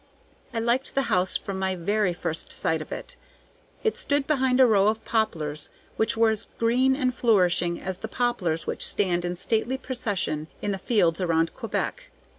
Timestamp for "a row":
4.59-4.87